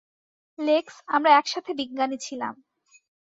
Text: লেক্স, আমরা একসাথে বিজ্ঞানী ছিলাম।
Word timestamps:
লেক্স, 0.59 0.95
আমরা 1.07 1.29
একসাথে 1.31 1.71
বিজ্ঞানী 1.73 2.17
ছিলাম। 2.17 2.53